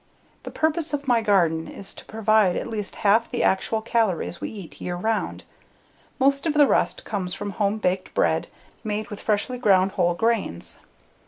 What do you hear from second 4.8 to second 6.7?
year round; most of the